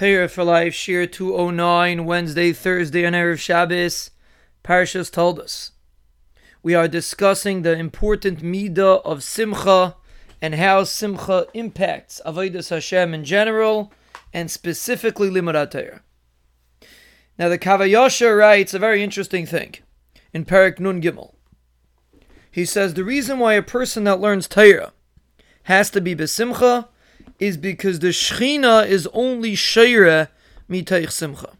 [0.00, 4.12] Torah for Life, Shiur 209, Wednesday, Thursday, and Erev Shabbos,
[4.64, 5.72] Parshas Toldos.
[6.62, 9.96] We are discussing the important midah of Simcha
[10.40, 13.92] and how Simcha impacts Avodas Hashem in general
[14.32, 16.00] and specifically Limud Torah.
[17.38, 19.74] Now, the Kav Hayashar writes a very interesting thing
[20.32, 21.34] in Parak Nun Gimel.
[22.50, 24.94] He says the reason why a person that learns Torah
[25.64, 26.88] has to be besimcha
[27.40, 30.28] is because the Shechina is only Sheira
[30.70, 31.56] Mitaych Simcha.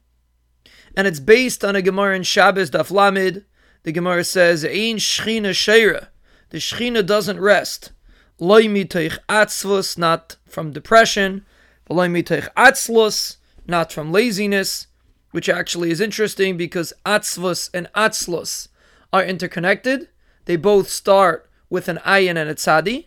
[0.97, 3.45] And it's based on a Gemara in Shabbos Daf Lamed.
[3.83, 6.09] The Gemara says, Ein Shechina Sheira.
[6.51, 7.93] The Shechina doesn't rest.
[8.39, 11.47] Loi Mitaych Atzvus, not from depression.
[11.89, 13.37] Loi Mitaych Atzlus,
[13.67, 14.87] not from laziness.
[15.31, 18.69] Which actually is interesting because Atzvus and Atzlus
[19.13, 20.09] are interconnected.
[20.45, 23.07] They both start with an ayin and a tzadi.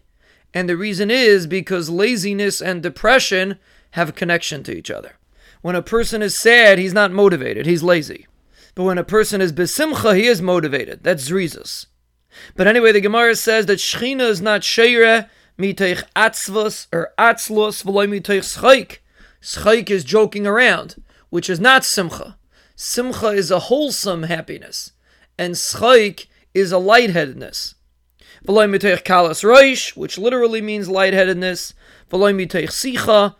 [0.53, 3.57] And the reason is because laziness and depression
[3.91, 5.13] have a connection to each other.
[5.61, 8.27] When a person is sad, he's not motivated, he's lazy.
[8.75, 11.03] But when a person is besimcha, he is motivated.
[11.03, 11.85] That's zrizus.
[12.55, 18.07] But anyway, the Gemara says that Shechina is not sheire miteich atzvus or atzlus v'loy
[18.07, 18.97] miteich.
[19.41, 22.37] Schaik is joking around, which is not simcha.
[22.75, 24.93] Simcha is a wholesome happiness,
[25.37, 27.75] and schaik is a lightheadedness.
[28.45, 31.73] Which literally means lightheadedness.
[32.11, 33.35] Sicha,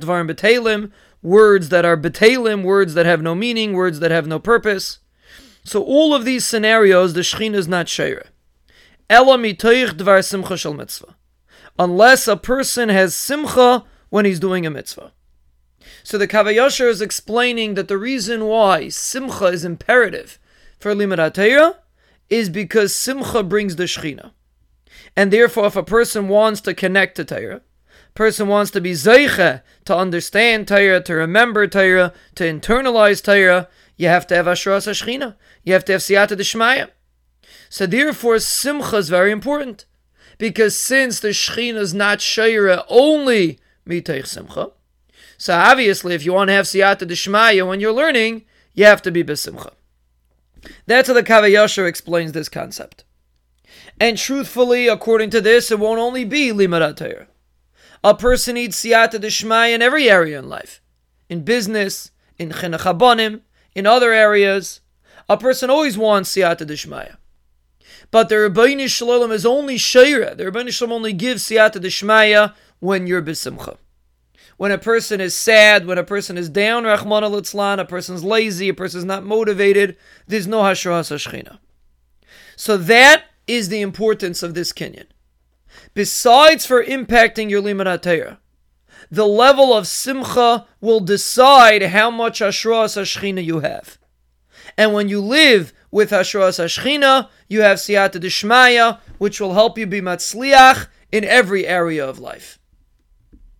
[0.00, 0.90] dvarim
[1.22, 4.98] words that are betelim, words that have no meaning, words that have no purpose.
[5.64, 8.26] So all of these scenarios, the Shechina is not sheira.
[9.08, 11.16] Ela dvar simcha mitzvah.
[11.78, 15.12] Unless a person has simcha when he's doing a mitzvah.
[16.02, 20.38] So the Kav Hayashar is explaining that the reason why simcha is imperative
[20.78, 21.18] for Limud
[22.30, 24.32] is because Simcha brings the Shechina.
[25.16, 27.62] And therefore, if a person wants to connect to Torah,
[28.14, 34.08] person wants to be Zeicha, to understand Torah, to remember Torah, to internalize Torah, you
[34.08, 35.36] have to have Ashras Shechina.
[35.62, 36.90] You have to have Siyata Deshmaya.
[37.68, 39.86] So therefore, Simcha is very important.
[40.38, 44.70] Because since the Shechina is not Shaira only Miteich Simcha,
[45.38, 49.12] so obviously if you want to have Siyata Deshmaya when you're learning, you have to
[49.12, 49.72] be Besimcha.
[50.86, 53.04] That's how the Kav Hayashar explains this concept.
[54.00, 57.28] And truthfully, according to this, it won't only be Limud Torah.
[58.02, 60.80] A person needs siyata deshmaya in every area in life.
[61.28, 63.40] In business, in chinuch
[63.74, 64.80] in other areas.
[65.28, 67.16] A person always wants siyata deshmaya.
[68.10, 70.36] But the Ribbono Shel Olam is only shayra.
[70.36, 73.78] The Ribbono Shel Olam only gives siyata deshmaya when you're besimcha
[74.56, 78.68] when a person is sad, when a person is down, Rahman al a person's lazy,
[78.68, 79.96] a person's not motivated,
[80.26, 81.58] there's no Hashras Hashchina.
[82.56, 85.06] So that is the importance of this kinyan.
[85.92, 87.62] Besides for impacting your
[87.98, 88.38] Torah,
[89.10, 93.98] the level of Simcha will decide how much Hashras Hashchina you have.
[94.76, 99.86] And when you live with Hashras Hashchina, you have Siyata Deshmaya, which will help you
[99.86, 102.58] be Matzliach in every area of life.